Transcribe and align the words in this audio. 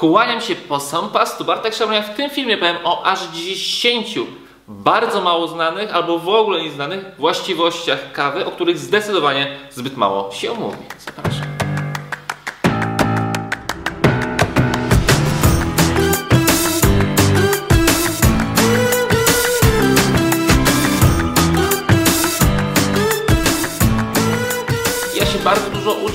Kłaniam 0.00 0.40
się 0.40 0.54
po 0.54 0.80
sam 0.80 1.08
pas, 1.08 1.38
tu 1.38 1.44
Bartek 1.44 1.74
Szabrania. 1.74 2.02
W 2.02 2.16
tym 2.16 2.30
filmie 2.30 2.56
powiem 2.56 2.76
o 2.84 3.02
aż 3.02 3.22
10 3.22 4.18
bardzo 4.68 5.20
mało 5.20 5.48
znanych 5.48 5.94
albo 5.94 6.18
w 6.18 6.28
ogóle 6.28 6.62
nieznanych 6.62 7.04
właściwościach 7.18 8.12
kawy, 8.12 8.46
o 8.46 8.50
których 8.50 8.78
zdecydowanie 8.78 9.56
zbyt 9.70 9.96
mało 9.96 10.32
się 10.32 10.54
mówi. 10.54 10.78
Zapraszam. 10.98 11.29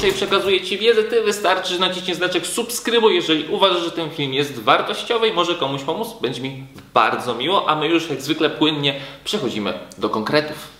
I 0.08 0.14
przekazuję 0.14 0.62
Ci 0.62 0.78
wiedzę. 0.78 1.04
Ty 1.04 1.22
wystarczy, 1.22 1.74
że 1.74 1.80
naciśniesz 1.80 2.18
znaczek 2.18 2.48
subskrybuj, 2.48 3.16
jeżeli 3.16 3.46
uważasz, 3.48 3.84
że 3.84 3.92
ten 3.92 4.10
film 4.10 4.34
jest 4.34 4.60
wartościowy 4.60 5.28
i 5.28 5.34
może 5.34 5.56
komuś 5.56 5.82
pomóc. 5.82 6.08
Będzie 6.22 6.42
mi 6.42 6.64
bardzo 6.94 7.36
miło, 7.36 7.70
a 7.70 7.76
my 7.76 7.88
już 7.88 8.10
jak 8.10 8.22
zwykle 8.22 8.50
płynnie 8.50 9.00
przechodzimy 9.24 9.74
do 9.98 10.10
konkretów. 10.10 10.76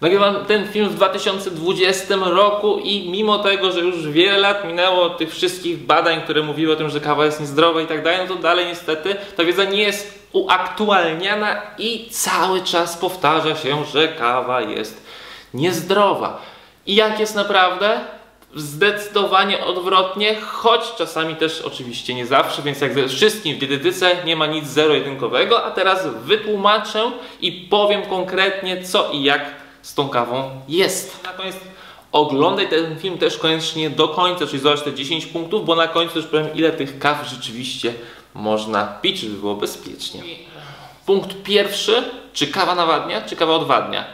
Nagrywam 0.00 0.44
ten 0.44 0.68
film 0.68 0.88
w 0.88 0.94
2020 0.94 2.14
roku 2.16 2.78
i 2.78 3.10
mimo 3.10 3.38
tego, 3.38 3.72
że 3.72 3.80
już 3.80 4.08
wiele 4.08 4.38
lat 4.38 4.64
minęło 4.64 5.10
tych 5.10 5.30
wszystkich 5.30 5.78
badań, 5.78 6.20
które 6.20 6.42
mówiły 6.42 6.72
o 6.72 6.76
tym, 6.76 6.90
że 6.90 7.00
kawa 7.00 7.24
jest 7.24 7.40
niezdrowa 7.40 7.82
i 7.82 7.86
tak 7.86 8.04
dalej, 8.04 8.18
no 8.28 8.34
to 8.34 8.42
dalej 8.42 8.66
niestety 8.66 9.16
ta 9.36 9.44
wiedza 9.44 9.64
nie 9.64 9.82
jest 9.82 10.28
uaktualniana 10.32 11.62
i 11.78 12.08
cały 12.10 12.62
czas 12.62 12.96
powtarza 12.96 13.56
się, 13.56 13.84
że 13.84 14.08
kawa 14.08 14.60
jest 14.60 15.06
niezdrowa. 15.54 16.40
I 16.86 16.94
jak 16.94 17.20
jest 17.20 17.34
naprawdę? 17.34 18.00
Zdecydowanie 18.56 19.64
odwrotnie, 19.64 20.34
choć 20.40 20.94
czasami 20.98 21.36
też 21.36 21.62
oczywiście 21.62 22.14
nie 22.14 22.26
zawsze, 22.26 22.62
więc 22.62 22.80
jak 22.80 22.94
ze 22.94 23.08
wszystkim 23.08 23.56
w 23.56 23.58
dietetyce 23.58 24.16
nie 24.24 24.36
ma 24.36 24.46
nic 24.46 24.66
zero-jedynkowego, 24.66 25.64
a 25.64 25.70
teraz 25.70 26.06
wytłumaczę 26.24 27.10
i 27.40 27.52
powiem 27.52 28.02
konkretnie 28.02 28.82
co 28.82 29.10
i 29.10 29.22
jak 29.22 29.54
z 29.82 29.94
tą 29.94 30.08
kawą 30.08 30.50
jest. 30.68 31.24
Na 31.24 31.32
koniec 31.32 31.56
oglądaj 32.12 32.68
ten 32.68 32.98
film 32.98 33.18
też 33.18 33.38
koniecznie 33.38 33.90
do 33.90 34.08
końca, 34.08 34.46
czyli 34.46 34.62
zobacz 34.62 34.82
te 34.82 34.94
10 34.94 35.26
punktów, 35.26 35.64
bo 35.64 35.74
na 35.74 35.88
końcu 35.88 36.18
już 36.18 36.26
powiem 36.26 36.54
ile 36.54 36.72
tych 36.72 36.98
kaw 36.98 37.28
rzeczywiście 37.28 37.94
można 38.34 38.84
pić, 38.86 39.18
żeby 39.18 39.36
było 39.36 39.54
bezpiecznie. 39.54 40.22
Punkt 41.06 41.42
pierwszy, 41.42 42.04
czy 42.32 42.46
kawa 42.46 42.74
nawadnia, 42.74 43.22
czy 43.22 43.36
kawa 43.36 43.54
odwadnia? 43.54 44.04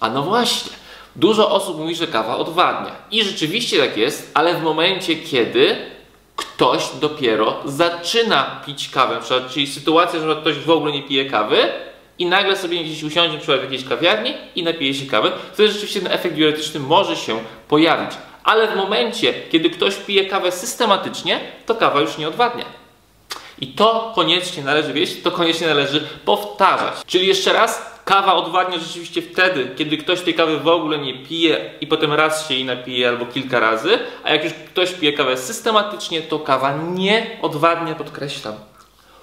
A 0.00 0.08
no 0.08 0.22
właśnie. 0.22 0.81
Dużo 1.16 1.50
osób 1.50 1.78
mówi, 1.78 1.94
że 1.94 2.06
kawa 2.06 2.36
odwadnia. 2.36 2.92
I 3.10 3.24
rzeczywiście 3.24 3.78
tak 3.78 3.96
jest, 3.96 4.30
ale 4.34 4.54
w 4.54 4.62
momencie, 4.62 5.16
kiedy 5.16 5.76
ktoś 6.36 6.88
dopiero 7.00 7.56
zaczyna 7.64 8.60
pić 8.66 8.88
kawę, 8.88 9.20
czyli 9.50 9.66
sytuacja, 9.66 10.20
że 10.20 10.36
ktoś 10.36 10.58
w 10.58 10.70
ogóle 10.70 10.92
nie 10.92 11.02
pije 11.02 11.30
kawy 11.30 11.68
i 12.18 12.26
nagle 12.26 12.56
sobie 12.56 12.84
gdzieś 12.84 13.02
usiądzie, 13.02 13.38
przykład 13.38 13.60
w 13.60 13.62
jakiejś 13.62 13.84
kawiarni 13.84 14.34
i 14.54 14.62
napije 14.62 14.94
się 14.94 15.06
kawy, 15.06 15.32
wtedy 15.52 15.68
rzeczywiście 15.68 16.00
ten 16.00 16.12
efekt 16.12 16.34
diuretyczny 16.34 16.80
może 16.80 17.16
się 17.16 17.40
pojawić. 17.68 18.10
Ale 18.44 18.68
w 18.68 18.76
momencie, 18.76 19.34
kiedy 19.50 19.70
ktoś 19.70 19.94
pije 19.94 20.24
kawę 20.24 20.52
systematycznie, 20.52 21.40
to 21.66 21.74
kawa 21.74 22.00
już 22.00 22.18
nie 22.18 22.28
odwadnia. 22.28 22.64
I 23.60 23.66
to 23.66 24.12
koniecznie 24.14 24.62
należy 24.62 24.92
wiedzieć, 24.92 25.22
to 25.22 25.30
koniecznie 25.30 25.66
należy 25.66 26.08
powtarzać. 26.24 26.94
Czyli 27.06 27.26
jeszcze 27.26 27.52
raz, 27.52 27.91
kawa 28.04 28.34
odwadnia 28.34 28.78
rzeczywiście 28.78 29.22
wtedy, 29.22 29.70
kiedy 29.76 29.96
ktoś 29.96 30.20
tej 30.20 30.34
kawy 30.34 30.58
w 30.58 30.68
ogóle 30.68 30.98
nie 30.98 31.14
pije 31.14 31.70
i 31.80 31.86
potem 31.86 32.12
raz 32.12 32.48
się 32.48 32.54
jej 32.54 32.64
napije 32.64 33.08
albo 33.08 33.26
kilka 33.26 33.60
razy, 33.60 33.98
a 34.24 34.32
jak 34.32 34.44
już 34.44 34.52
ktoś 34.52 34.92
pije 34.92 35.12
kawę 35.12 35.36
systematycznie, 35.36 36.22
to 36.22 36.38
kawa 36.38 36.78
nie 36.94 37.38
odwadnia, 37.42 37.94
podkreślam. 37.94 38.54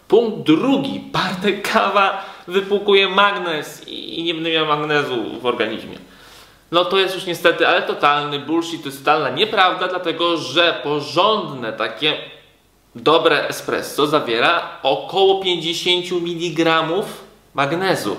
Punkt 0.08 0.40
drugi. 0.40 1.00
Bartek 1.00 1.72
kawa 1.72 2.26
wypłukuje 2.48 3.10
magnez 3.10 3.88
i 3.88 4.24
nie 4.24 4.34
będę 4.34 4.52
miał 4.52 4.66
magnezu 4.66 5.40
w 5.42 5.46
organizmie. 5.46 5.98
No 6.72 6.86
to 6.86 6.98
jest 6.98 7.16
już 7.16 7.26
niestety, 7.26 7.68
ale 7.68 7.82
totalny 7.82 8.40
bullshit, 8.40 8.82
to 8.82 8.88
jest 8.88 9.00
totalna 9.00 9.30
nieprawda, 9.30 9.88
dlatego 9.88 10.38
że 10.38 10.80
porządne 10.84 11.74
takie 11.74 12.18
dobre 12.96 13.48
espresso 13.48 14.08
zawiera 14.08 14.70
około 14.84 15.44
50 15.44 16.06
mg 16.12 16.86
magnezu. 17.54 18.16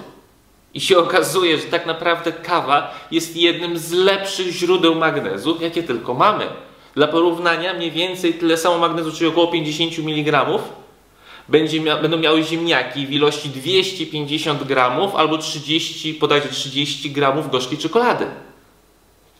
I 0.75 0.81
się 0.81 0.99
okazuje, 0.99 1.59
że 1.59 1.65
tak 1.65 1.87
naprawdę 1.87 2.33
kawa 2.33 2.95
jest 3.11 3.37
jednym 3.37 3.79
z 3.79 3.93
lepszych 3.93 4.53
źródeł 4.53 4.95
magnezu, 4.95 5.59
jakie 5.61 5.83
tylko 5.83 6.15
mamy. 6.15 6.47
Dla 6.95 7.09
porównania, 7.09 7.75
mniej 7.75 7.91
więcej 7.91 8.35
tyle 8.35 8.57
samo 8.57 8.79
magnezu, 8.79 9.13
czyli 9.13 9.27
około 9.27 9.47
50 9.47 9.99
mg, 9.99 10.47
mia 11.83 11.97
będą 11.97 12.17
miały 12.17 12.45
ziemniaki 12.45 13.07
w 13.07 13.13
ilości 13.13 13.49
250 13.49 14.65
gramów 14.65 15.15
albo 15.15 15.39
30, 15.39 16.15
podajcie 16.15 16.49
30 16.49 17.11
gramów 17.11 17.51
gorzkiej 17.51 17.79
czekolady. 17.79 18.27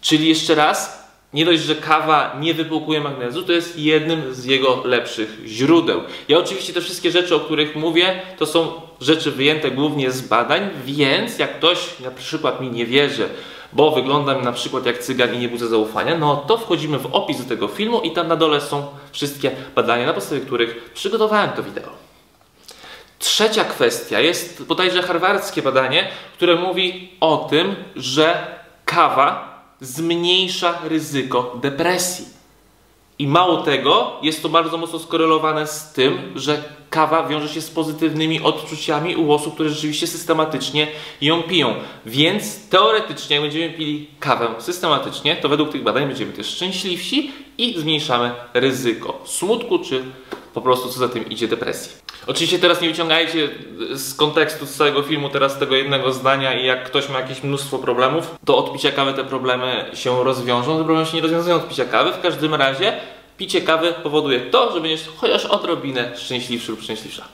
Czyli 0.01 0.29
jeszcze 0.29 0.55
raz, 0.55 1.00
nie 1.35 1.45
dość, 1.45 1.63
że 1.63 1.75
kawa 1.75 2.37
nie 2.41 2.55
wypłukuje 2.55 3.01
magnezu, 3.01 3.43
to 3.43 3.53
jest 3.53 3.79
jednym 3.79 4.35
z 4.35 4.45
jego 4.45 4.83
lepszych 4.85 5.39
źródeł. 5.47 6.01
Ja 6.29 6.39
oczywiście 6.39 6.73
te 6.73 6.81
wszystkie 6.81 7.11
rzeczy, 7.11 7.35
o 7.35 7.41
których 7.41 7.77
mówię, 7.77 8.23
to 8.39 8.47
są 8.47 8.73
rzeczy 9.01 9.31
wyjęte 9.31 9.71
głównie 9.71 10.11
z 10.11 10.21
badań, 10.21 10.71
więc 10.85 11.39
jak 11.39 11.57
ktoś 11.57 12.01
na 12.01 12.11
przykład 12.11 12.61
mi 12.61 12.71
nie 12.71 12.87
wierzy, 12.87 13.29
bo 13.73 13.91
wyglądam 13.91 14.45
na 14.45 14.53
przykład 14.53 14.87
jak 14.87 14.99
cygan 14.99 15.35
i 15.35 15.39
nie 15.39 15.49
budzę 15.49 15.69
zaufania, 15.69 16.19
no 16.19 16.37
to 16.37 16.59
wchodzimy 16.59 16.99
w 16.99 17.07
opis 17.07 17.39
do 17.43 17.49
tego 17.49 17.69
filmu 17.69 18.01
i 18.01 18.11
tam 18.11 18.29
na 18.29 18.37
dole 18.37 18.61
są 18.61 18.87
wszystkie 19.13 19.51
badania, 19.75 20.07
na 20.07 20.13
podstawie 20.13 20.41
których 20.41 20.93
przygotowałem 20.95 21.51
to 21.51 21.63
wideo. 21.63 21.91
Trzecia 23.19 23.65
kwestia 23.65 24.21
jest 24.21 24.65
bodajże 24.65 25.03
harwardzkie 25.03 25.63
badanie, 25.63 26.09
które 26.35 26.57
mówi 26.57 27.11
o 27.21 27.47
tym, 27.51 27.75
że 27.97 28.57
kawa 28.85 29.50
zmniejsza 29.81 30.79
ryzyko 30.85 31.59
depresji. 31.63 32.41
I 33.19 33.27
mało 33.27 33.57
tego, 33.57 34.13
jest 34.23 34.43
to 34.43 34.49
bardzo 34.49 34.77
mocno 34.77 34.99
skorelowane 34.99 35.67
z 35.67 35.93
tym, 35.93 36.33
że 36.35 36.65
kawa 36.91 37.29
wiąże 37.29 37.49
się 37.49 37.61
z 37.61 37.71
pozytywnymi 37.71 38.41
odczuciami 38.41 39.17
u 39.17 39.33
osób, 39.33 39.55
które 39.55 39.69
rzeczywiście 39.69 40.07
systematycznie 40.07 40.87
ją 41.21 41.43
piją. 41.43 41.75
Więc 42.07 42.69
teoretycznie, 42.69 43.37
jak 43.37 43.45
będziemy 43.45 43.71
pili 43.71 44.07
kawę 44.21 44.49
systematycznie, 44.59 45.37
to 45.37 45.49
według 45.49 45.73
tych 45.73 45.83
badań 45.83 46.07
będziemy 46.07 46.33
też 46.33 46.47
szczęśliwsi 46.47 47.33
i 47.59 47.81
zmniejszamy 47.81 48.31
ryzyko 48.55 49.21
smutku 49.25 49.79
czy 49.79 50.05
po 50.55 50.61
prostu 50.61 50.89
co 50.89 50.99
za 50.99 51.09
tym 51.09 51.29
idzie 51.29 51.49
depresji. 51.49 51.93
Oczywiście 52.27 52.59
teraz 52.59 52.81
nie 52.81 52.89
wyciągajcie 52.89 53.49
z 53.93 54.15
kontekstu 54.15 54.67
z 54.67 54.75
całego 54.75 55.03
filmu 55.03 55.29
teraz 55.29 55.59
tego 55.59 55.77
jednego 55.77 56.13
zdania 56.13 56.55
i 56.55 56.67
jak 56.67 56.85
ktoś 56.85 57.09
ma 57.09 57.21
jakieś 57.21 57.43
mnóstwo 57.43 57.79
problemów, 57.79 58.35
to 58.45 58.57
od 58.57 58.73
picia 58.73 58.93
kawy 58.93 59.13
te 59.13 59.25
problemy 59.25 59.91
się 59.95 60.25
rozwiążą. 60.25 60.79
Te 60.79 60.85
problemy 60.85 61.07
się 61.07 61.17
nie 61.17 61.23
rozwiązują 61.23 61.57
od 61.57 61.69
picia 61.69 61.85
kawy. 61.85 62.13
W 62.13 62.21
każdym 62.21 62.55
razie 62.55 62.93
picie 63.39 63.61
kawy 63.61 63.95
powoduje 64.03 64.41
to, 64.41 64.73
że 64.73 64.81
będziesz 64.81 65.09
chociaż 65.17 65.47
odrobinę 65.47 66.17
szczęśliwszy 66.17 66.71
lub 66.71 66.83
szczęśliwsza. 66.83 67.25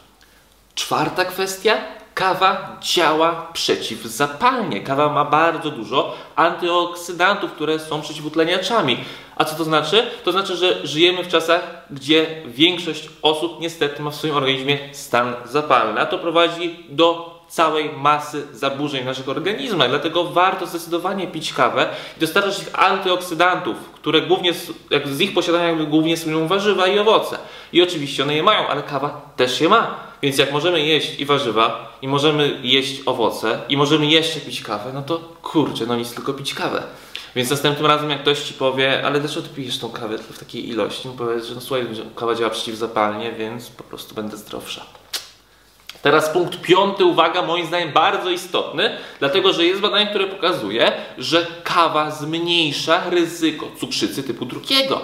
Czwarta 0.74 1.24
kwestia. 1.24 1.76
Kawa 2.16 2.76
działa 2.80 3.48
przeciwzapalnie. 3.52 4.80
Kawa 4.80 5.08
ma 5.08 5.24
bardzo 5.24 5.70
dużo 5.70 6.16
antyoksydantów, 6.36 7.52
które 7.52 7.78
są 7.78 8.00
przeciwutleniaczami. 8.02 8.96
A 9.36 9.44
co 9.44 9.56
to 9.56 9.64
znaczy? 9.64 10.10
To 10.24 10.32
znaczy, 10.32 10.56
że 10.56 10.86
żyjemy 10.86 11.24
w 11.24 11.28
czasach, 11.28 11.86
gdzie 11.90 12.42
większość 12.46 13.08
osób 13.22 13.60
niestety 13.60 14.02
ma 14.02 14.10
w 14.10 14.14
swoim 14.14 14.36
organizmie 14.36 14.78
stan 14.92 15.34
zapalny. 15.44 16.00
A 16.00 16.06
to 16.06 16.18
prowadzi 16.18 16.86
do 16.88 17.35
całej 17.48 17.90
masy 17.92 18.46
zaburzeń 18.52 19.04
naszych 19.04 19.28
organizmach. 19.28 19.88
Dlatego 19.88 20.24
warto 20.24 20.66
zdecydowanie 20.66 21.26
pić 21.26 21.52
kawę 21.52 21.88
i 22.16 22.20
dostarczać 22.20 22.58
ich 22.58 22.78
antyoksydantów, 22.78 23.76
które 23.94 24.20
głównie, 24.20 24.52
jak 24.90 25.08
z 25.08 25.20
ich 25.20 25.34
posiadania 25.34 25.84
głównie 25.84 26.16
są 26.16 26.48
warzywa 26.48 26.86
i 26.86 26.98
owoce. 26.98 27.38
I 27.72 27.82
oczywiście 27.82 28.22
one 28.22 28.34
je 28.34 28.42
mają, 28.42 28.68
ale 28.68 28.82
kawa 28.82 29.20
też 29.36 29.60
je 29.60 29.68
ma. 29.68 30.06
Więc 30.22 30.38
jak 30.38 30.52
możemy 30.52 30.80
jeść 30.80 31.20
i 31.20 31.24
warzywa, 31.24 31.98
i 32.02 32.08
możemy 32.08 32.60
jeść 32.62 33.02
owoce, 33.06 33.58
i 33.68 33.76
możemy 33.76 34.06
jeszcze 34.06 34.40
pić 34.40 34.60
kawę, 34.62 34.90
no 34.94 35.02
to 35.02 35.18
kurczę, 35.42 35.86
no 35.86 35.96
nic 35.96 36.14
tylko 36.14 36.34
pić 36.34 36.54
kawę. 36.54 36.82
Więc 37.36 37.50
następnym 37.50 37.86
razem, 37.86 38.10
jak 38.10 38.20
ktoś 38.20 38.42
ci 38.42 38.54
powie, 38.54 39.06
ale 39.06 39.20
dlaczego 39.20 39.48
ty 39.48 39.54
pijesz 39.54 39.78
tą 39.78 39.90
kawę 39.90 40.18
w 40.18 40.38
takiej 40.38 40.68
ilości, 40.68 41.08
powiedz, 41.18 41.44
że 41.44 41.54
no 41.54 41.60
słuchaj, 41.60 41.86
kawa 42.16 42.34
działa 42.34 42.50
przeciwzapalnie, 42.50 43.32
więc 43.32 43.70
po 43.70 43.84
prostu 43.84 44.14
będę 44.14 44.36
zdrowsza. 44.36 44.86
Teraz 46.06 46.30
punkt 46.30 46.60
piąty, 46.60 47.04
uwaga, 47.04 47.42
moim 47.42 47.66
zdaniem 47.66 47.92
bardzo 47.92 48.30
istotny, 48.30 48.96
dlatego 49.18 49.52
że 49.52 49.64
jest 49.64 49.80
badanie, 49.80 50.06
które 50.06 50.26
pokazuje, 50.26 50.92
że 51.18 51.46
kawa 51.64 52.10
zmniejsza 52.10 53.10
ryzyko 53.10 53.66
cukrzycy 53.80 54.22
typu 54.22 54.44
drugiego. 54.44 55.00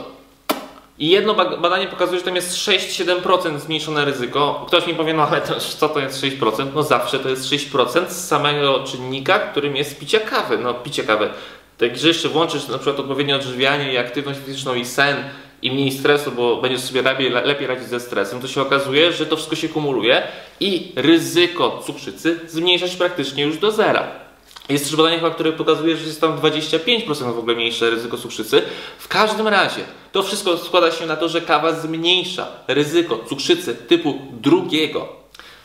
I 0.99 1.08
jedno 1.08 1.34
badanie 1.34 1.87
pokazuje, 1.87 2.19
że 2.19 2.25
tam 2.25 2.37
jest 2.37 2.56
6-7% 2.56 3.58
zmniejszone 3.58 4.04
ryzyko. 4.04 4.64
Ktoś 4.66 4.87
mi 4.87 4.94
powie, 4.94 5.14
no 5.14 5.28
ale 5.28 5.40
to, 5.40 5.60
co 5.60 5.88
to 5.88 6.00
jest 6.00 6.22
6%? 6.22 6.66
No 6.75 6.82
zawsze 6.82 7.19
to 7.19 7.28
jest 7.28 7.44
6% 7.44 8.08
z 8.08 8.28
samego 8.28 8.84
czynnika, 8.84 9.38
którym 9.38 9.76
jest 9.76 9.99
picie 9.99 10.20
kawy. 10.20 10.58
No 10.58 10.75
picie 10.75 11.04
kawy. 11.04 11.31
Także 11.78 12.08
jeszcze 12.08 12.28
włączysz 12.28 12.69
na 12.69 12.78
przykład 12.78 13.00
odpowiednie 13.00 13.37
odżywianie 13.37 13.93
i 13.93 13.99
aktywność 13.99 14.40
fizyczną 14.46 14.75
i 14.75 14.84
sen 14.84 15.16
i 15.62 15.73
mniej 15.73 15.93
stresu, 15.93 16.32
bo 16.32 16.56
będziesz 16.56 16.81
sobie 16.81 17.03
lepiej, 17.03 17.31
lepiej 17.31 17.67
radzić 17.67 17.88
ze 17.88 18.00
stresem, 18.00 18.41
to 18.41 18.49
się 18.49 18.62
okazuje, 18.62 19.12
że 19.12 19.26
to 19.26 19.37
wszystko 19.37 19.56
się 19.56 19.69
kumuluje 19.69 20.23
i 20.61 20.93
ryzyko 20.97 21.82
cukrzycy 21.87 22.41
zmniejsza 22.47 22.88
się 22.88 22.99
praktycznie 22.99 23.44
już 23.44 23.59
do 23.59 23.70
zera. 23.70 24.23
Jest 24.69 24.85
też 24.85 24.97
badanie, 24.97 25.20
które 25.35 25.53
pokazuje, 25.53 25.97
że 25.97 26.06
jest 26.06 26.20
tam 26.20 26.38
25% 26.38 27.35
w 27.35 27.38
ogóle 27.38 27.56
mniejsze 27.56 27.91
ryzyko 27.91 28.17
cukrzycy. 28.17 28.62
W 28.99 29.09
każdym 29.09 29.49
razie, 29.49 29.82
to 30.12 30.23
wszystko 30.23 30.59
składa 30.59 30.91
się 30.91 31.06
na 31.06 31.17
to, 31.17 31.29
że 31.29 31.41
kawa 31.41 31.73
zmniejsza 31.73 32.47
ryzyko 32.69 33.19
cukrzycy 33.29 33.75
typu 33.75 34.19
drugiego, 34.32 35.22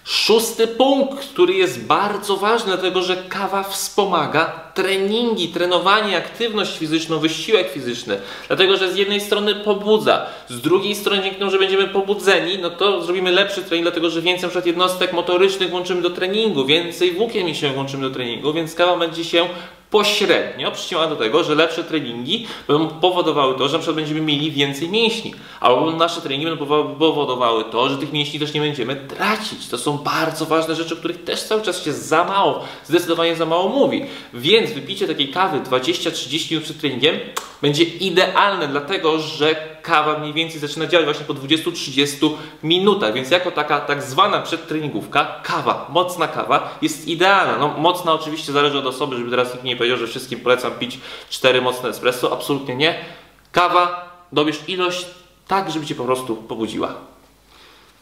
Szósty 0.10 0.68
punkt, 0.68 1.30
który 1.30 1.54
jest 1.54 1.86
bardzo 1.86 2.38
ważny, 2.38 2.68
dlatego 2.68 3.02
że 3.02 3.24
kawa 3.30 3.64
wspomaga 3.64 4.46
treningi, 4.74 5.48
trenowanie, 5.48 6.18
aktywność 6.18 6.78
fizyczną, 6.78 7.20
wysiłek 7.20 7.70
fizyczny. 7.70 8.20
Dlatego, 8.48 8.78
że 8.78 8.92
z 8.92 8.98
jednej 8.98 9.22
strony 9.22 9.56
pobudza, 9.56 10.26
z 10.50 10.62
drugiej 10.62 10.96
strony 10.96 11.24
dzięki 11.24 11.40
temu, 11.40 11.52
że 11.52 11.60
będziemy 11.60 11.88
pobudzeni, 11.88 12.58
no 12.62 12.70
to 12.70 13.02
zrobimy 13.02 13.32
lepszy 13.32 13.62
trening, 13.62 13.86
dlatego 13.86 14.10
że 14.10 14.22
więcej 14.22 14.50
np. 14.50 14.62
jednostek 14.70 15.14
motorycznych 15.14 15.70
włączymy 15.70 16.02
do 16.02 16.10
treningu, 16.10 16.66
więcej 16.66 17.12
włókien 17.12 17.56
się 17.56 17.70
włączymy 17.70 18.10
do 18.10 18.16
treningu, 18.16 18.54
więc 18.54 18.76
kawa 18.76 18.98
będzie 18.98 19.24
się 19.24 19.48
pośrednio 19.90 20.72
przyczyniała 20.72 21.08
do 21.08 21.16
tego, 21.16 21.44
że 21.44 21.56
lepsze 21.56 21.84
treningi 21.84 22.48
będą 22.68 22.88
powodowały 22.88 23.58
to, 23.58 23.68
że 23.68 23.74
na 23.74 23.80
przykład 23.80 23.96
będziemy 23.96 24.22
mieli 24.22 24.52
więcej 24.52 24.90
mięśni, 24.90 25.34
albo 25.60 25.92
nasze 25.92 26.22
treningi 26.22 26.46
będą 26.46 26.66
powodowały 27.00 27.64
to, 27.72 27.90
że 27.90 27.98
tych 27.98 28.14
mięśni 28.14 28.40
też 28.40 28.54
nie 28.54 28.62
będziemy 28.62 28.96
tracić. 28.96 29.68
To 29.68 29.78
są 29.78 29.98
bardzo 29.98 30.46
ważne 30.46 30.76
rzeczy, 30.76 30.94
o 30.94 30.98
których 30.98 31.24
też 31.24 31.44
cały 31.44 31.62
czas 31.62 31.84
się 31.84 31.94
za 31.94 32.24
mało, 32.24 32.64
zdecydowanie 32.86 33.36
za 33.36 33.46
mało 33.46 33.70
mówi. 33.70 34.06
Więc 34.34 34.72
wypicie 34.72 35.08
takiej 35.08 35.28
kawy 35.28 35.60
20-30 35.60 36.52
minut 36.52 36.64
przed 36.64 36.80
treningiem 36.80 37.16
będzie 37.62 37.84
idealne, 37.84 38.68
dlatego 38.68 39.20
że 39.20 39.77
kawa 39.88 40.20
mniej 40.20 40.34
więcej 40.34 40.60
zaczyna 40.60 40.88
działać 40.88 41.06
właśnie 41.06 41.26
po 41.26 41.34
20-30 41.34 42.36
minutach, 42.64 43.14
więc 43.14 43.32
jako 43.32 43.52
taka 43.52 43.80
tak 43.80 44.04
zwana 44.04 44.40
przedtreningówka, 44.42 45.42
kawa, 45.44 45.86
mocna 45.90 46.28
kawa 46.28 46.78
jest 46.82 47.08
idealna. 47.08 47.58
No 47.58 47.68
mocna 47.68 48.14
oczywiście 48.14 48.52
zależy 48.52 48.78
od 48.78 48.86
osoby, 48.86 49.18
żeby 49.18 49.30
teraz 49.30 49.54
nikt 49.54 49.64
nie 49.64 49.76
powiedział, 49.76 49.98
że 49.98 50.08
wszystkim 50.08 50.40
polecam 50.40 50.72
pić 50.72 51.00
4 51.30 51.62
mocne 51.62 51.90
espresso, 51.90 52.34
absolutnie 52.34 52.76
nie. 52.76 53.06
Kawa, 53.52 54.10
dobierz 54.32 54.60
ilość 54.68 55.06
tak, 55.48 55.72
żeby 55.72 55.86
Cię 55.86 55.96
po 55.96 56.06
prostu 56.06 56.36
pobudziła. 56.36 56.94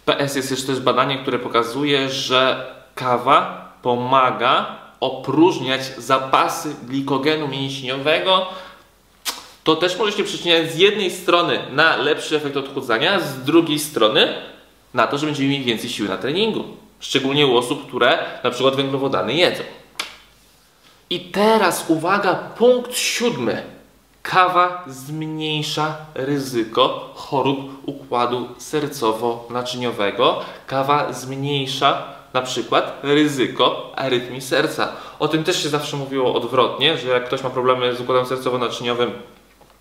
PS 0.05 0.35
jest 0.35 0.51
jeszcze 0.51 0.67
też 0.67 0.79
badanie, 0.79 1.17
które 1.17 1.39
pokazuje, 1.39 2.09
że 2.09 2.71
kawa 2.95 3.71
pomaga 3.81 4.75
opróżniać 4.99 5.81
zapasy 5.97 6.75
glikogenu 6.83 7.47
mięśniowego 7.47 8.47
to 9.65 9.75
też 9.75 9.97
może 9.97 10.11
się 10.11 10.23
przyczyniać 10.23 10.71
z 10.71 10.77
jednej 10.77 11.11
strony 11.11 11.59
na 11.71 11.97
lepszy 11.97 12.35
efekt 12.35 12.57
odchudzania, 12.57 13.19
z 13.19 13.43
drugiej 13.43 13.79
strony 13.79 14.33
na 14.93 15.07
to, 15.07 15.17
że 15.17 15.25
będziemy 15.25 15.49
mieli 15.49 15.63
więcej 15.63 15.89
siły 15.89 16.09
na 16.09 16.17
treningu. 16.17 16.63
Szczególnie 16.99 17.47
u 17.47 17.57
osób, 17.57 17.87
które 17.87 18.19
na 18.43 18.51
przykład 18.51 18.75
węglowodany 18.75 19.33
jedzą. 19.33 19.63
I 21.09 21.19
teraz 21.19 21.85
uwaga, 21.87 22.35
punkt 22.35 22.97
siódmy. 22.97 23.63
Kawa 24.23 24.83
zmniejsza 24.87 25.97
ryzyko 26.15 27.13
chorób 27.15 27.57
układu 27.85 28.49
sercowo-naczyniowego. 28.59 30.35
Kawa 30.67 31.13
zmniejsza 31.13 32.03
na 32.33 32.41
przykład 32.41 32.99
ryzyko 33.03 33.91
arytmii 33.95 34.41
serca. 34.41 34.91
O 35.19 35.27
tym 35.27 35.43
też 35.43 35.63
się 35.63 35.69
zawsze 35.69 35.97
mówiło 35.97 36.33
odwrotnie, 36.33 36.97
że 36.97 37.09
jak 37.09 37.25
ktoś 37.25 37.43
ma 37.43 37.49
problemy 37.49 37.95
z 37.95 38.01
układem 38.01 38.25
sercowo-naczyniowym, 38.25 39.11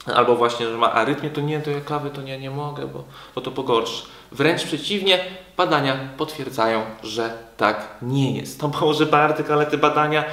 albo 0.06 0.36
właśnie, 0.36 0.66
że 0.66 0.76
ma 0.76 0.92
arytmię, 0.92 1.30
to 1.30 1.40
nie, 1.40 1.60
to 1.60 1.70
ja 1.70 1.80
kawy 1.80 2.10
to 2.10 2.22
nie, 2.22 2.38
nie 2.38 2.50
mogę, 2.50 2.86
bo, 2.86 3.04
bo 3.34 3.40
to 3.40 3.50
pogorszy. 3.50 4.06
Wręcz 4.32 4.64
przeciwnie, 4.64 5.18
badania 5.56 5.96
potwierdzają, 6.16 6.82
że 7.02 7.38
tak 7.56 7.88
nie 8.02 8.36
jest. 8.36 8.60
To 8.60 8.68
może 8.80 9.06
Bartek, 9.06 9.50
ale 9.50 9.66
te 9.66 9.78
badania 9.78 10.24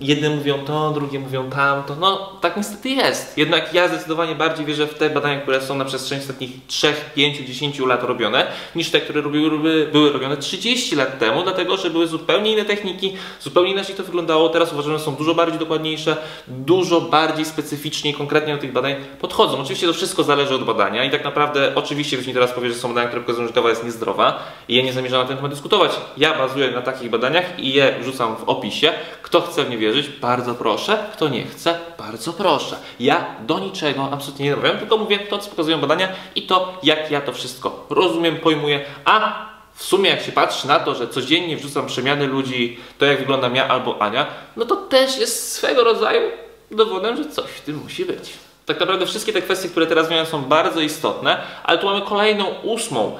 jedne 0.00 0.30
mówią 0.30 0.58
to, 0.64 0.90
drugie 0.90 1.20
mówią 1.20 1.50
tamto. 1.50 1.96
No, 1.96 2.32
tak 2.40 2.56
niestety 2.56 2.88
jest. 2.88 3.38
Jednak 3.38 3.74
ja 3.74 3.88
zdecydowanie 3.88 4.34
bardziej 4.34 4.66
wierzę 4.66 4.86
w 4.86 4.94
te 4.94 5.10
badania, 5.10 5.40
które 5.40 5.60
są 5.60 5.74
na 5.74 5.84
przestrzeni 5.84 6.22
ostatnich 6.22 6.50
3, 6.66 6.94
5, 7.14 7.38
10 7.38 7.78
lat 7.78 8.02
robione, 8.02 8.46
niż 8.74 8.90
te, 8.90 9.00
które 9.00 9.20
robiły, 9.20 9.58
były 9.92 10.12
robione 10.12 10.36
30 10.36 10.96
lat 10.96 11.18
temu, 11.18 11.42
dlatego 11.42 11.76
że 11.76 11.90
były 11.90 12.06
zupełnie 12.06 12.52
inne 12.52 12.64
techniki, 12.64 13.16
zupełnie 13.40 13.72
inaczej 13.72 13.94
to 13.94 14.02
wyglądało. 14.02 14.48
Teraz 14.48 14.72
uważam, 14.72 14.92
że 14.92 15.04
są 15.04 15.14
dużo 15.14 15.34
bardziej 15.34 15.58
dokładniejsze, 15.58 16.16
dużo 16.48 17.00
bardziej 17.00 17.44
specyficznie 17.44 18.10
i 18.10 18.14
konkretnie 18.14 18.54
do 18.54 18.60
tych 18.60 18.72
badań 18.72 18.94
podchodzą. 19.20 19.60
Oczywiście 19.60 19.86
to 19.86 19.92
wszystko 19.92 20.22
zależy 20.22 20.54
od 20.54 20.64
badania 20.64 21.04
i 21.04 21.10
tak 21.10 21.24
naprawdę, 21.24 21.72
oczywiście 21.74 22.16
ktoś 22.16 22.26
mi 22.26 22.34
teraz 22.34 22.52
powie, 22.52 22.68
że 22.68 22.74
są 22.74 22.88
badania, 22.88 23.08
które 23.08 23.22
pokazują, 23.22 23.46
że 23.46 23.52
kawa 23.52 23.68
jest 23.68 23.84
niezdrowa 23.84 24.42
i 24.68 24.76
ja 24.76 24.82
nie 24.82 24.92
zamierzam 24.92 25.20
na 25.20 25.28
ten 25.28 25.36
temat 25.36 25.52
dyskutować. 25.52 25.92
Ja 26.16 26.38
bazuję 26.38 26.70
na 26.70 26.82
takich 26.82 27.10
badaniach 27.10 27.58
i 27.58 27.72
je 27.72 27.94
wrzucam 28.00 28.36
w 28.36 28.42
opisie. 28.44 28.92
Kto 29.30 29.40
chce 29.40 29.64
w 29.64 29.70
nie 29.70 29.78
wierzyć, 29.78 30.08
bardzo 30.08 30.54
proszę. 30.54 31.06
Kto 31.12 31.28
nie 31.28 31.44
chce, 31.44 31.78
bardzo 31.98 32.32
proszę. 32.32 32.76
Ja 33.00 33.34
do 33.40 33.58
niczego 33.58 34.08
absolutnie 34.12 34.44
nie 34.44 34.50
namawiam, 34.50 34.78
tylko 34.78 34.96
mówię 34.96 35.18
to, 35.18 35.38
co 35.38 35.50
pokazują 35.50 35.80
badania 35.80 36.08
i 36.34 36.42
to, 36.42 36.78
jak 36.82 37.10
ja 37.10 37.20
to 37.20 37.32
wszystko 37.32 37.86
rozumiem, 37.90 38.36
pojmuję, 38.36 38.84
a 39.04 39.46
w 39.74 39.82
sumie 39.84 40.10
jak 40.10 40.22
się 40.22 40.32
patrzy 40.32 40.68
na 40.68 40.80
to, 40.80 40.94
że 40.94 41.08
codziennie 41.08 41.56
wrzucam 41.56 41.86
przemiany 41.86 42.26
ludzi, 42.26 42.78
to 42.98 43.04
jak 43.04 43.18
wyglądam 43.18 43.56
ja 43.56 43.68
albo 43.68 44.02
Ania, 44.02 44.26
no 44.56 44.64
to 44.64 44.76
też 44.76 45.18
jest 45.18 45.52
swego 45.52 45.84
rodzaju 45.84 46.30
dowodem, 46.70 47.16
że 47.16 47.30
coś 47.30 47.50
w 47.50 47.60
tym 47.60 47.76
musi 47.82 48.04
być. 48.04 48.32
Tak 48.66 48.80
naprawdę 48.80 49.06
wszystkie 49.06 49.32
te 49.32 49.42
kwestie, 49.42 49.68
które 49.68 49.86
teraz 49.86 50.06
wymieniam 50.06 50.26
są 50.26 50.42
bardzo 50.42 50.80
istotne, 50.80 51.40
ale 51.62 51.78
tu 51.78 51.86
mamy 51.86 52.02
kolejną 52.02 52.44
ósmą. 52.62 53.18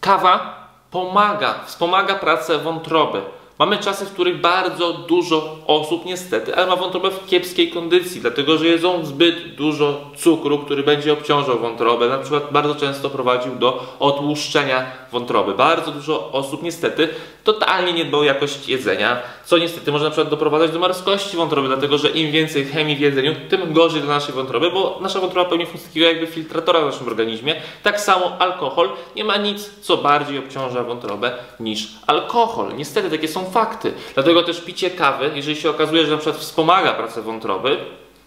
Kawa 0.00 0.66
pomaga, 0.90 1.64
wspomaga 1.66 2.14
pracę 2.14 2.58
wątroby. 2.58 3.22
Mamy 3.58 3.78
czasy, 3.78 4.04
w 4.04 4.12
których 4.12 4.40
bardzo 4.40 4.92
dużo 4.92 5.56
osób 5.66 6.04
niestety, 6.04 6.56
ale 6.56 6.66
ma 6.66 6.76
wątrobę 6.76 7.10
w 7.10 7.26
kiepskiej 7.26 7.70
kondycji, 7.70 8.20
dlatego 8.20 8.58
że 8.58 8.66
jedzą 8.66 9.04
zbyt 9.04 9.54
dużo 9.54 10.10
cukru, 10.16 10.58
który 10.58 10.82
będzie 10.82 11.12
obciążał 11.12 11.58
wątrobę. 11.58 12.08
Na 12.08 12.18
przykład 12.18 12.52
bardzo 12.52 12.74
często 12.74 13.10
prowadził 13.10 13.54
do 13.54 13.96
otłuszczenia 13.98 14.84
wątroby. 15.12 15.54
Bardzo 15.54 15.90
dużo 15.90 16.32
osób 16.32 16.62
niestety 16.62 17.08
totalnie 17.44 17.92
nie 17.92 18.04
dba 18.04 18.18
o 18.18 18.22
jakość 18.22 18.68
jedzenia, 18.68 19.22
co 19.44 19.58
niestety 19.58 19.92
może 19.92 20.04
na 20.04 20.10
przykład 20.10 20.30
doprowadzać 20.30 20.70
do 20.70 20.78
marskości 20.78 21.36
wątroby, 21.36 21.68
dlatego 21.68 21.98
że 21.98 22.08
im 22.08 22.32
więcej 22.32 22.64
chemii 22.64 22.96
w 22.96 23.00
jedzeniu, 23.00 23.34
tym 23.48 23.72
gorzej 23.72 24.00
dla 24.00 24.14
naszej 24.14 24.34
wątroby, 24.34 24.70
bo 24.70 24.98
nasza 25.00 25.20
wątroba 25.20 25.48
pełni 25.48 25.66
funkcję 25.66 25.88
takiego 25.88 26.06
jakby 26.06 26.26
filtratora 26.26 26.80
w 26.80 26.84
naszym 26.84 27.08
organizmie. 27.08 27.54
Tak 27.82 28.00
samo 28.00 28.32
alkohol 28.38 28.88
nie 29.16 29.24
ma 29.24 29.36
nic, 29.36 29.70
co 29.80 29.96
bardziej 29.96 30.38
obciąża 30.38 30.82
wątrobę 30.82 31.32
niż 31.60 31.88
alkohol. 32.06 32.76
Niestety 32.76 33.10
takie 33.10 33.28
są 33.28 33.43
fakty. 33.44 33.92
Dlatego 34.14 34.42
też 34.42 34.60
picie 34.60 34.90
kawy, 34.90 35.30
jeżeli 35.34 35.56
się 35.56 35.70
okazuje, 35.70 36.04
że 36.04 36.10
na 36.10 36.16
przykład 36.16 36.36
wspomaga 36.36 36.92
pracę 36.92 37.22
wątroby, 37.22 37.76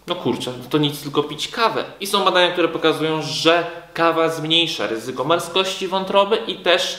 no 0.06 0.14
kurczę, 0.14 0.52
to 0.70 0.78
nic 0.78 1.02
tylko 1.02 1.22
pić 1.22 1.48
kawę. 1.48 1.84
I 2.00 2.06
są 2.06 2.24
badania, 2.24 2.52
które 2.52 2.68
pokazują, 2.68 3.22
że 3.22 3.66
kawa 3.94 4.28
zmniejsza 4.28 4.86
ryzyko 4.86 5.24
marskości 5.24 5.88
wątroby 5.88 6.36
i 6.36 6.54
też 6.54 6.98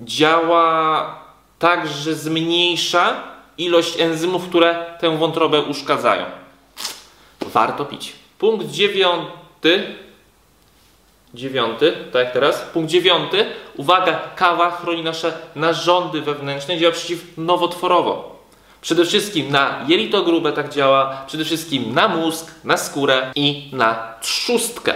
działa 0.00 1.14
tak, 1.58 1.88
że 1.88 2.14
zmniejsza 2.14 3.22
ilość 3.58 4.00
enzymów, 4.00 4.48
które 4.48 4.96
tę 5.00 5.18
wątrobę 5.18 5.62
uszkadzają. 5.62 6.24
Warto 7.40 7.84
pić. 7.84 8.12
Punkt 8.38 8.66
dziewiąty. 8.66 9.94
Dziewiąty, 11.34 11.92
tak 12.12 12.24
jak 12.24 12.32
teraz. 12.32 12.60
Punkt 12.60 12.90
dziewiąty. 12.90 13.46
Uwaga, 13.76 14.20
kawa 14.36 14.70
chroni 14.70 15.02
nasze 15.02 15.32
narządy 15.56 16.20
wewnętrzne, 16.20 16.78
działa 16.78 16.92
przeciwnowotworowo. 16.92 18.34
Przede 18.80 19.04
wszystkim 19.04 19.50
na 19.50 19.84
jelito 19.88 20.22
grube 20.22 20.52
tak 20.52 20.68
działa, 20.68 21.24
przede 21.26 21.44
wszystkim 21.44 21.94
na 21.94 22.08
mózg, 22.08 22.54
na 22.64 22.76
skórę 22.76 23.32
i 23.34 23.68
na 23.72 24.14
trzustkę. 24.20 24.94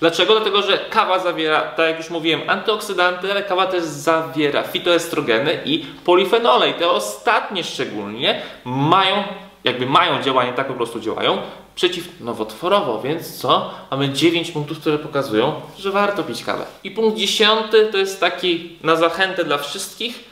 Dlaczego? 0.00 0.34
Dlatego, 0.34 0.62
że 0.62 0.78
kawa 0.78 1.18
zawiera, 1.18 1.60
tak 1.60 1.88
jak 1.88 1.98
już 1.98 2.10
mówiłem, 2.10 2.40
antyoksydanty, 2.46 3.30
ale 3.30 3.42
kawa 3.42 3.66
też 3.66 3.84
zawiera 3.84 4.62
fitoestrogeny 4.62 5.60
i 5.64 5.86
polifenole. 6.04 6.70
I 6.70 6.74
te 6.74 6.90
ostatnie 6.90 7.64
szczególnie 7.64 8.42
mają, 8.64 9.24
jakby 9.64 9.86
mają 9.86 10.22
działanie, 10.22 10.52
tak 10.52 10.68
po 10.68 10.74
prostu 10.74 11.00
działają, 11.00 11.38
przeciwnowotworowo, 11.74 13.00
więc 13.00 13.40
co? 13.40 13.70
Mamy 13.90 14.08
9 14.08 14.50
punktów, 14.50 14.80
które 14.80 14.98
pokazują, 14.98 15.60
że 15.78 15.90
warto 15.90 16.22
pić 16.22 16.44
kawę. 16.44 16.64
I 16.84 16.90
punkt 16.90 17.18
10 17.18 17.60
to 17.92 17.98
jest 17.98 18.20
taki 18.20 18.78
na 18.82 18.96
zachętę 18.96 19.44
dla 19.44 19.58
wszystkich, 19.58 20.24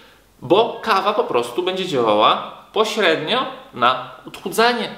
bo 0.43 0.81
kawa 0.83 1.13
po 1.13 1.25
prostu 1.25 1.63
będzie 1.63 1.87
działała 1.87 2.61
pośrednio 2.73 3.47
na 3.75 4.11
odchudzanie. 4.27 4.89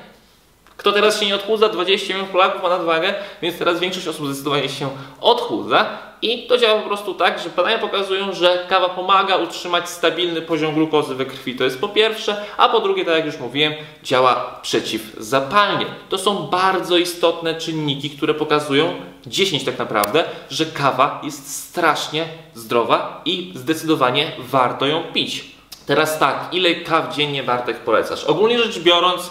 Kto 0.77 0.93
teraz 0.93 1.21
się 1.21 1.27
nie 1.27 1.35
odchudza? 1.35 1.69
20 1.69 2.09
milionów 2.09 2.31
Polaków 2.31 2.63
ma 2.63 2.69
nadwagę, 2.69 3.15
więc 3.43 3.59
teraz 3.59 3.81
większość 3.81 4.09
osób 4.09 4.27
zdecydowanie 4.27 4.69
się 4.69 4.89
odchudza. 5.21 6.12
I 6.23 6.47
to 6.47 6.59
działa 6.59 6.81
po 6.81 6.89
prostu 6.89 7.15
tak, 7.15 7.39
że 7.39 7.51
badania 7.51 7.79
pokazują, 7.79 8.33
że 8.33 8.67
kawa 8.69 8.89
pomaga 8.89 9.37
utrzymać 9.37 9.89
stabilny 9.89 10.43
poziom 10.43 10.75
glukozy 10.75 11.15
we 11.15 11.27
krwi. 11.27 11.55
To 11.55 11.65
jest 11.65 11.81
po 11.81 11.89
pierwsze, 11.89 12.45
a 12.57 12.69
po 12.69 12.81
drugie, 12.81 13.05
tak 13.05 13.15
jak 13.15 13.27
już 13.27 13.39
mówiłem, 13.39 13.73
działa 14.03 14.61
przeciwzapalnie. 14.63 15.87
To 16.09 16.19
są 16.19 16.47
bardzo 16.47 16.99
istotne 16.99 17.55
czynniki, 17.55 18.11
które 18.11 18.35
pokazują 18.35 18.95
10 19.27 19.65
tak 19.65 19.79
naprawdę, 19.79 20.25
że 20.51 20.67
kawa 20.67 21.21
jest 21.25 21.65
strasznie 21.65 22.25
zdrowa 22.55 23.23
i 23.25 23.53
zdecydowanie 23.55 24.33
warto 24.39 24.87
ją 24.87 25.03
pić. 25.13 25.45
Teraz 25.87 26.19
tak, 26.19 26.49
ile 26.53 26.75
kaw 26.75 27.15
dziennie 27.15 27.43
Bartek 27.43 27.79
polecasz? 27.79 28.25
Ogólnie 28.25 28.59
rzecz 28.59 28.79
biorąc, 28.79 29.31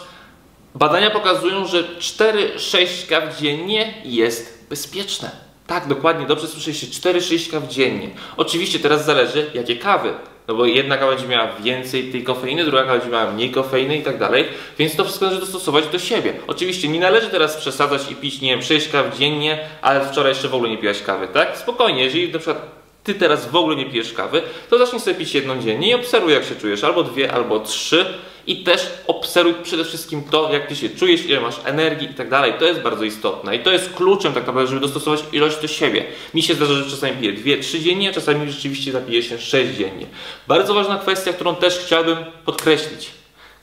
badania 0.75 1.09
pokazują, 1.09 1.67
że 1.67 1.83
4-6 1.83 3.07
kaw 3.09 3.37
dziennie 3.37 3.93
jest 4.05 4.67
bezpieczne. 4.69 5.50
Tak, 5.67 5.87
dokładnie, 5.87 6.25
dobrze 6.25 6.47
słyszeliście, 6.47 6.87
4-6 6.87 7.51
kaw 7.51 7.67
dziennie. 7.67 8.09
Oczywiście 8.37 8.79
teraz 8.79 9.05
zależy, 9.05 9.51
jakie 9.53 9.75
kawy. 9.75 10.13
No 10.47 10.55
bo 10.55 10.65
jedna 10.65 10.97
kawa 10.97 11.11
będzie 11.11 11.27
miała 11.27 11.51
więcej 11.63 12.11
tej 12.11 12.23
kofeiny, 12.23 12.65
druga 12.65 12.81
kawa 12.83 12.93
będzie 12.93 13.09
miała 13.09 13.31
mniej 13.31 13.51
kofeiny 13.51 13.97
i 13.97 14.01
tak 14.01 14.17
dalej, 14.17 14.45
więc 14.77 14.95
to 14.95 15.03
wszystko 15.03 15.25
należy 15.25 15.41
dostosować 15.41 15.87
do 15.87 15.99
siebie. 15.99 16.33
Oczywiście 16.47 16.87
nie 16.87 16.99
należy 16.99 17.29
teraz 17.29 17.57
przesadzać 17.57 18.11
i 18.11 18.15
pić, 18.15 18.41
nie 18.41 18.49
wiem, 18.49 18.61
6 18.61 18.89
kaw 18.89 19.17
dziennie, 19.17 19.59
ale 19.81 20.05
wczoraj 20.05 20.31
jeszcze 20.31 20.47
w 20.47 20.55
ogóle 20.55 20.69
nie 20.69 20.77
piłaś 20.77 21.01
kawy, 21.01 21.27
tak? 21.27 21.57
Spokojnie, 21.57 22.03
jeżeli 22.03 22.33
na 22.33 22.39
przykład 22.39 22.81
ty 23.03 23.13
teraz 23.13 23.49
w 23.51 23.55
ogóle 23.55 23.75
nie 23.75 23.85
pijesz 23.85 24.13
kawy, 24.13 24.41
to 24.69 24.77
zacznij 24.77 25.01
sobie 25.01 25.15
pić 25.15 25.35
jedną 25.35 25.61
dziennie 25.61 25.89
i 25.89 25.93
obserwuj 25.93 26.33
jak 26.33 26.43
się 26.43 26.55
czujesz, 26.55 26.83
albo 26.83 27.03
dwie, 27.03 27.33
albo 27.33 27.59
trzy 27.59 28.05
i 28.47 28.63
też 28.63 28.91
obserwuj 29.07 29.53
przede 29.63 29.85
wszystkim 29.85 30.23
to, 30.23 30.53
jak 30.53 30.67
ty 30.67 30.75
się 30.75 30.89
czujesz, 30.89 31.25
ile 31.25 31.41
masz 31.41 31.55
energii 31.65 32.11
i 32.11 32.13
tak 32.13 32.29
dalej. 32.29 32.53
To 32.59 32.65
jest 32.65 32.81
bardzo 32.81 33.03
istotne 33.03 33.55
i 33.55 33.59
to 33.59 33.71
jest 33.71 33.93
kluczem 33.93 34.33
tak 34.33 34.47
naprawdę, 34.47 34.69
żeby 34.69 34.81
dostosować 34.81 35.23
ilość 35.31 35.61
do 35.61 35.67
siebie. 35.67 36.05
Mi 36.33 36.43
się 36.43 36.53
zdarza, 36.53 36.73
że 36.73 36.91
czasami 36.91 37.17
piję 37.17 37.33
dwie, 37.33 37.57
trzy 37.57 37.79
dziennie, 37.79 38.09
a 38.09 38.13
czasami 38.13 38.51
rzeczywiście 38.51 38.91
zapiję 38.91 39.23
się 39.23 39.39
sześć 39.39 39.77
dziennie. 39.77 40.05
Bardzo 40.47 40.73
ważna 40.73 40.97
kwestia, 40.97 41.33
którą 41.33 41.55
też 41.55 41.79
chciałbym 41.79 42.17
podkreślić. 42.45 43.11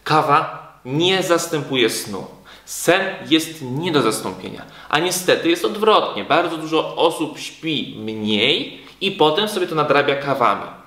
Kawa 0.04 0.68
nie 0.84 1.22
zastępuje 1.22 1.90
snu. 1.90 2.26
Sen 2.64 3.00
jest 3.30 3.62
nie 3.62 3.92
do 3.92 4.02
zastąpienia, 4.02 4.62
a 4.88 4.98
niestety 4.98 5.50
jest 5.50 5.64
odwrotnie. 5.64 6.24
Bardzo 6.24 6.56
dużo 6.56 6.96
osób 6.96 7.38
śpi 7.38 7.96
mniej 7.98 8.80
i 9.00 9.10
potem 9.10 9.48
sobie 9.48 9.66
to 9.66 9.74
nadrabia 9.74 10.16
kawami. 10.16 10.77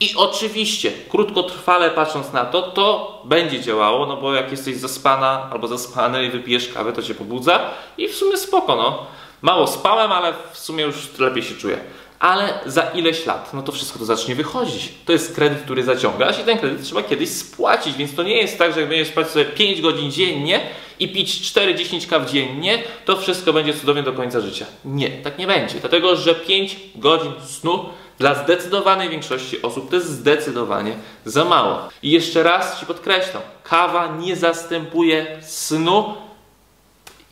I 0.00 0.14
oczywiście, 0.16 0.92
krótkotrwale 1.10 1.90
patrząc 1.90 2.32
na 2.32 2.44
to, 2.44 2.62
to 2.62 3.22
będzie 3.24 3.60
działało, 3.60 4.06
no 4.06 4.16
bo 4.16 4.34
jak 4.34 4.50
jesteś 4.50 4.76
zaspana 4.76 5.48
albo 5.52 5.68
zaspany 5.68 6.24
i 6.24 6.30
wypijesz 6.30 6.68
kawę, 6.68 6.92
to 6.92 7.02
cię 7.02 7.14
pobudza 7.14 7.70
i 7.98 8.08
w 8.08 8.14
sumie 8.14 8.36
spoko, 8.36 8.76
no. 8.76 9.06
Mało 9.42 9.66
spałem, 9.66 10.12
ale 10.12 10.34
w 10.52 10.58
sumie 10.58 10.84
już 10.84 11.18
lepiej 11.18 11.42
się 11.42 11.54
czuję. 11.54 11.78
Ale 12.18 12.60
za 12.66 12.82
ileś 12.82 13.26
lat, 13.26 13.54
no 13.54 13.62
to 13.62 13.72
wszystko 13.72 13.98
to 13.98 14.04
zacznie 14.04 14.34
wychodzić. 14.34 14.92
To 15.04 15.12
jest 15.12 15.34
kredyt, 15.34 15.62
który 15.62 15.84
zaciągasz 15.84 16.38
i 16.38 16.42
ten 16.42 16.58
kredyt 16.58 16.82
trzeba 16.82 17.02
kiedyś 17.02 17.28
spłacić, 17.28 17.96
więc 17.96 18.14
to 18.14 18.22
nie 18.22 18.36
jest 18.36 18.58
tak, 18.58 18.74
że 18.74 18.80
jak 18.80 18.88
będziesz 18.88 19.08
spać 19.08 19.28
sobie 19.28 19.44
5 19.44 19.80
godzin 19.80 20.12
dziennie 20.12 20.60
i 20.98 21.08
pić 21.08 21.30
4-10 21.30 22.08
kaw 22.08 22.30
dziennie, 22.30 22.82
to 23.04 23.16
wszystko 23.16 23.52
będzie 23.52 23.74
cudownie 23.74 24.02
do 24.02 24.12
końca 24.12 24.40
życia. 24.40 24.66
Nie, 24.84 25.10
tak 25.10 25.38
nie 25.38 25.46
będzie, 25.46 25.80
dlatego 25.80 26.16
że 26.16 26.34
5 26.34 26.76
godzin 26.94 27.32
snu 27.46 27.84
dla 28.18 28.34
zdecydowanej 28.34 29.08
większości 29.08 29.62
osób 29.62 29.90
to 29.90 29.96
jest 29.96 30.08
zdecydowanie 30.08 30.96
za 31.24 31.44
mało. 31.44 31.88
I 32.02 32.10
jeszcze 32.10 32.42
raz 32.42 32.80
Ci 32.80 32.86
podkreślam, 32.86 33.42
kawa 33.64 34.06
nie 34.06 34.36
zastępuje 34.36 35.38
snu 35.42 36.14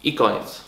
i 0.04 0.14
koniec. 0.14 0.64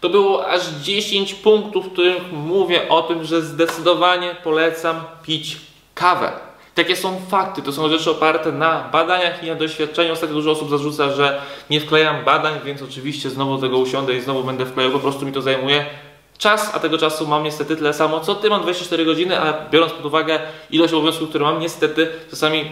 To 0.00 0.08
było 0.08 0.48
aż 0.48 0.66
10 0.82 1.34
punktów, 1.34 1.86
w 1.86 1.92
których 1.92 2.32
mówię 2.32 2.88
o 2.88 3.02
tym, 3.02 3.24
że 3.24 3.42
zdecydowanie 3.42 4.36
polecam 4.44 5.04
pić 5.22 5.56
kawę. 5.94 6.32
Takie 6.74 6.96
są 6.96 7.20
fakty, 7.28 7.62
to 7.62 7.72
są 7.72 7.88
rzeczy 7.88 8.10
oparte 8.10 8.52
na 8.52 8.88
badaniach 8.92 9.44
i 9.44 9.46
na 9.46 9.54
doświadczeniu. 9.54 10.12
Ostatnio 10.12 10.34
dużo 10.34 10.50
osób 10.50 10.70
zarzuca, 10.70 11.12
że 11.12 11.42
nie 11.70 11.80
wklejam 11.80 12.24
badań, 12.24 12.54
więc 12.64 12.82
oczywiście 12.82 13.30
znowu 13.30 13.58
tego 13.58 13.78
usiądę 13.78 14.14
i 14.14 14.20
znowu 14.20 14.44
będę 14.44 14.66
wklejał, 14.66 14.92
po 14.92 14.98
prostu 14.98 15.26
mi 15.26 15.32
to 15.32 15.42
zajmuje 15.42 15.86
czas, 16.38 16.70
a 16.74 16.80
tego 16.80 16.98
czasu 16.98 17.26
mam 17.26 17.44
niestety 17.44 17.76
tyle 17.76 17.92
samo, 17.92 18.20
co 18.20 18.34
ty, 18.34 18.50
mam 18.50 18.62
24 18.62 19.04
godziny, 19.04 19.40
a 19.40 19.70
biorąc 19.70 19.92
pod 19.92 20.06
uwagę 20.06 20.40
ilość 20.70 20.94
obowiązków, 20.94 21.28
które 21.28 21.44
mam, 21.44 21.60
niestety 21.60 22.08
czasami 22.30 22.64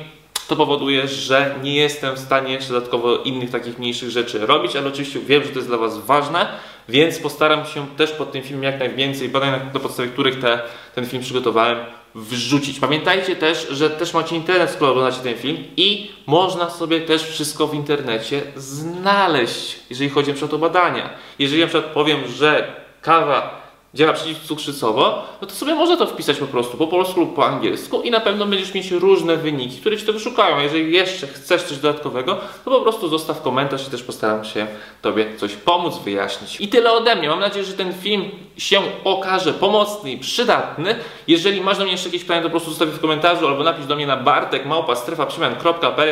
to 0.48 0.56
powoduje, 0.56 1.08
że 1.08 1.54
nie 1.62 1.76
jestem 1.76 2.14
w 2.14 2.18
stanie 2.18 2.52
jeszcze 2.52 2.72
dodatkowo 2.72 3.16
innych 3.16 3.50
takich 3.50 3.78
mniejszych 3.78 4.10
rzeczy 4.10 4.46
robić, 4.46 4.76
ale 4.76 4.88
oczywiście 4.88 5.20
wiem, 5.20 5.42
że 5.42 5.48
to 5.48 5.54
jest 5.54 5.68
dla 5.68 5.78
Was 5.78 5.98
ważne, 5.98 6.48
więc 6.88 7.18
postaram 7.18 7.66
się 7.66 7.86
też 7.96 8.10
pod 8.10 8.32
tym 8.32 8.42
filmem 8.42 8.62
jak 8.64 8.78
najwięcej 8.78 9.28
badań, 9.28 9.60
na 9.74 9.80
podstawie 9.80 10.08
których 10.08 10.40
te, 10.40 10.60
ten 10.94 11.06
film 11.06 11.22
przygotowałem, 11.22 11.78
wrzucić. 12.14 12.80
Pamiętajcie 12.80 13.36
też, 13.36 13.68
że 13.70 13.90
też 13.90 14.14
macie 14.14 14.36
internet, 14.36 14.70
skoro 14.70 14.90
oglądacie 14.90 15.22
ten 15.22 15.34
film 15.34 15.56
i 15.76 16.10
można 16.26 16.70
sobie 16.70 17.00
też 17.00 17.22
wszystko 17.22 17.66
w 17.66 17.74
internecie 17.74 18.42
znaleźć, 18.56 19.78
jeżeli 19.90 20.10
chodzi 20.10 20.44
o 20.44 20.48
to 20.48 20.58
badania. 20.58 21.10
Jeżeli 21.38 21.60
na 21.62 21.66
przykład 21.66 21.92
powiem, 21.92 22.20
że 22.28 22.83
kawa 23.04 23.64
działa 23.94 24.12
przeciwcukrzycowo, 24.12 25.22
no 25.40 25.46
to 25.46 25.54
sobie 25.54 25.74
można 25.74 25.96
to 25.96 26.06
wpisać 26.06 26.38
po 26.38 26.46
prostu 26.46 26.76
po 26.76 26.86
polsku 26.86 27.20
lub 27.20 27.34
po 27.34 27.46
angielsku 27.46 28.02
i 28.02 28.10
na 28.10 28.20
pewno 28.20 28.46
będziesz 28.46 28.74
mieć 28.74 28.90
różne 28.90 29.36
wyniki, 29.36 29.80
które 29.80 29.96
Ci 29.96 30.06
to 30.06 30.12
wyszukają. 30.12 30.60
Jeżeli 30.60 30.92
jeszcze 30.92 31.26
chcesz 31.26 31.62
coś 31.62 31.78
dodatkowego, 31.78 32.38
to 32.64 32.70
po 32.70 32.80
prostu 32.80 33.08
zostaw 33.08 33.42
komentarz 33.42 33.88
i 33.88 33.90
też 33.90 34.02
postaram 34.02 34.44
się 34.44 34.66
Tobie 35.02 35.36
coś 35.36 35.52
pomóc 35.52 35.98
wyjaśnić. 35.98 36.60
I 36.60 36.68
tyle 36.68 36.92
ode 36.92 37.16
mnie. 37.16 37.28
Mam 37.28 37.40
nadzieję, 37.40 37.64
że 37.64 37.72
ten 37.72 37.92
film 37.92 38.30
się 38.58 38.80
okaże 39.04 39.52
pomocny 39.52 40.12
i 40.12 40.18
przydatny. 40.18 40.96
Jeżeli 41.28 41.60
masz 41.60 41.78
do 41.78 41.84
mnie 41.84 41.92
jeszcze 41.92 42.08
jakieś 42.08 42.22
pytania, 42.22 42.42
to 42.42 42.48
po 42.48 42.50
prostu 42.50 42.70
zostaw 42.70 42.88
w 42.88 43.00
komentarzu 43.00 43.48
albo 43.48 43.64
napisz 43.64 43.86
do 43.86 43.96
mnie 43.96 44.06
na 44.06 44.16
bartek 44.16 44.66
małpa 44.66 44.96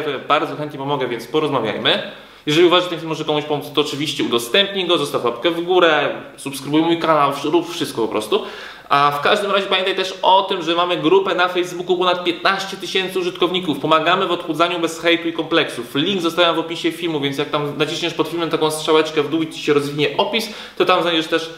to 0.03 0.11
ja 0.11 0.19
bardzo 0.19 0.57
chętnie 0.57 0.79
pomogę, 0.79 1.09
więc 1.09 1.27
porozmawiajmy. 1.27 2.13
Jeżeli 2.47 2.67
uważasz, 2.67 2.85
że 2.85 2.91
ten 2.91 2.99
film 2.99 3.09
może 3.09 3.25
komuś 3.25 3.45
pomóc, 3.45 3.65
to 3.75 3.81
oczywiście 3.81 4.25
udostępnij 4.25 4.87
go, 4.87 4.99
zostaw 4.99 5.25
łapkę 5.25 5.51
w 5.51 5.61
górę, 5.61 6.23
subskrybuj 6.37 6.83
mój 6.83 6.99
kanał, 6.99 7.33
rób 7.45 7.71
wszystko 7.71 8.03
po 8.03 8.09
prostu. 8.09 8.43
A 8.89 9.11
w 9.11 9.21
każdym 9.21 9.51
razie 9.51 9.67
pamiętaj 9.67 9.97
też 9.97 10.15
o 10.23 10.43
tym, 10.43 10.63
że 10.63 10.75
mamy 10.75 10.97
grupę 10.97 11.35
na 11.35 11.49
Facebooku 11.49 11.99
ponad 11.99 12.25
15 12.25 12.77
tysięcy 12.77 13.19
użytkowników. 13.19 13.79
Pomagamy 13.79 14.27
w 14.27 14.31
odchudzaniu 14.31 14.79
bez 14.79 15.01
hejtu 15.01 15.29
i 15.29 15.33
kompleksów. 15.33 15.95
Link 15.95 16.23
zostawiam 16.23 16.57
w 16.57 16.59
opisie 16.59 16.93
filmu, 16.93 17.21
więc 17.21 17.39
jak 17.39 17.51
tam 17.51 17.79
naciśniesz 17.79 18.15
pod 18.15 18.29
filmem 18.29 18.51
taką 18.51 18.71
strzałeczkę 18.71 19.23
w 19.23 19.31
dół 19.31 19.43
i 19.43 19.51
ci 19.51 19.63
się 19.63 19.73
rozwinie 19.73 20.17
opis, 20.17 20.49
to 20.77 20.85
tam 20.85 21.03
znajdziesz 21.03 21.27
też 21.27 21.51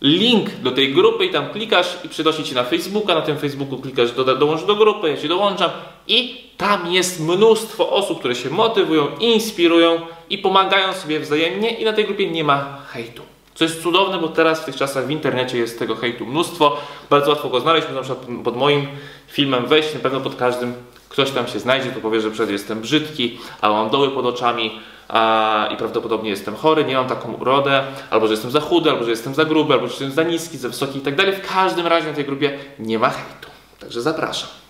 link 0.00 0.50
do 0.50 0.70
tej 0.70 0.94
grupy 0.94 1.26
i 1.26 1.30
tam 1.30 1.50
klikasz 1.50 1.98
i 2.04 2.08
przynosi 2.08 2.44
Ci 2.44 2.54
na 2.54 2.64
Facebooka, 2.64 3.14
na 3.14 3.22
tym 3.22 3.38
Facebooku 3.38 3.78
klikasz 3.78 4.12
do, 4.12 4.24
dołącz 4.24 4.64
do 4.64 4.74
grupy, 4.74 5.10
ja 5.10 5.16
Cię 5.16 5.28
dołączam 5.28 5.70
i 6.08 6.44
tam 6.56 6.92
jest 6.92 7.20
mnóstwo 7.20 7.90
osób, 7.90 8.18
które 8.18 8.34
się 8.34 8.50
motywują, 8.50 9.06
inspirują 9.20 10.00
i 10.30 10.38
pomagają 10.38 10.92
sobie 10.92 11.20
wzajemnie 11.20 11.70
i 11.70 11.84
na 11.84 11.92
tej 11.92 12.04
grupie 12.04 12.30
nie 12.30 12.44
ma 12.44 12.78
hejtu. 12.88 13.22
Co 13.54 13.64
jest 13.64 13.82
cudowne, 13.82 14.18
bo 14.18 14.28
teraz 14.28 14.60
w 14.60 14.64
tych 14.64 14.76
czasach 14.76 15.06
w 15.06 15.10
internecie 15.10 15.58
jest 15.58 15.78
tego 15.78 15.96
hejtu 15.96 16.26
mnóstwo. 16.26 16.76
Bardzo 17.10 17.30
łatwo 17.30 17.48
go 17.48 17.60
znaleźć. 17.60 17.86
Na 17.94 18.02
przykład 18.02 18.26
pod 18.44 18.56
moim 18.56 18.86
filmem 19.28 19.66
wejść, 19.66 19.94
na 19.94 20.00
pewno 20.00 20.20
pod 20.20 20.36
każdym 20.36 20.74
ktoś 21.08 21.30
tam 21.30 21.46
się 21.46 21.58
znajdzie, 21.58 21.90
to 21.90 22.00
powie, 22.00 22.20
że 22.20 22.30
przed 22.30 22.50
jestem 22.50 22.80
brzydki, 22.80 23.38
a 23.60 23.70
mam 23.70 23.90
doły 23.90 24.10
pod 24.10 24.26
oczami 24.26 24.80
a, 25.08 25.68
i 25.72 25.76
prawdopodobnie 25.76 26.30
jestem 26.30 26.56
chory, 26.56 26.84
nie 26.84 26.94
mam 26.94 27.08
taką 27.08 27.32
urodę, 27.32 27.84
albo 28.10 28.26
że 28.26 28.32
jestem 28.32 28.50
za 28.50 28.60
chudy, 28.60 28.90
albo 28.90 29.04
że 29.04 29.10
jestem 29.10 29.34
za 29.34 29.44
gruby, 29.44 29.74
albo 29.74 29.86
że 29.86 29.92
jestem 29.92 30.12
za 30.12 30.22
niski, 30.22 30.58
za 30.58 30.68
wysoki 30.68 30.98
i 30.98 31.02
tak 31.02 31.16
dalej. 31.16 31.32
W 31.32 31.48
każdym 31.54 31.86
razie 31.86 32.08
na 32.08 32.14
tej 32.14 32.24
grupie 32.24 32.58
nie 32.78 32.98
ma 32.98 33.10
hejtu. 33.10 33.48
Także 33.80 34.02
zapraszam. 34.02 34.63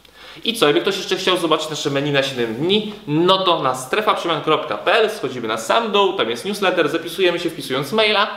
I 0.45 0.55
co, 0.55 0.67
jakby 0.67 0.81
ktoś 0.81 0.97
jeszcze 0.97 1.17
chciał 1.17 1.37
zobaczyć 1.37 1.71
nasze 1.71 1.91
menu 1.91 2.13
na 2.13 2.23
7 2.23 2.55
dni, 2.55 2.93
no 3.07 3.39
to 3.39 3.63
na 3.63 3.75
strefaprzemian.pl 3.75 5.11
schodzimy 5.11 5.49
na 5.49 5.59
sam 5.59 5.93
dół, 5.93 6.13
tam 6.13 6.31
jest 6.31 6.45
newsletter, 6.45 6.89
zapisujemy 6.89 7.39
się 7.39 7.51
wpisując 7.51 7.93
maila 7.93 8.31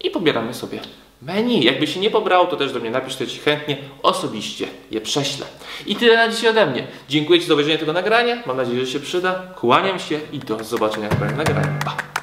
i 0.00 0.10
pobieramy 0.10 0.54
sobie 0.54 0.80
menu. 1.22 1.64
Jakby 1.64 1.86
się 1.86 2.00
nie 2.00 2.10
pobrało, 2.10 2.46
to 2.46 2.56
też 2.56 2.72
do 2.72 2.80
mnie 2.80 2.90
napisz, 2.90 3.16
to 3.16 3.26
Ci 3.26 3.38
chętnie 3.38 3.76
osobiście 4.02 4.66
je 4.90 5.00
prześlę. 5.00 5.46
I 5.86 5.96
tyle 5.96 6.16
na 6.16 6.28
dzisiaj 6.28 6.50
ode 6.50 6.66
mnie. 6.66 6.86
Dziękuję 7.08 7.40
Ci 7.40 7.46
za 7.46 7.52
obejrzenie 7.54 7.78
tego 7.78 7.92
nagrania, 7.92 8.42
mam 8.46 8.56
nadzieję, 8.56 8.86
że 8.86 8.92
się 8.92 9.00
przyda. 9.00 9.42
Kłaniam 9.56 9.98
się 9.98 10.20
i 10.32 10.38
do 10.38 10.64
zobaczenia 10.64 11.08
w 11.08 11.14
kolejnym 11.14 11.38
nagraniu. 11.38 11.78
Pa! 11.84 12.17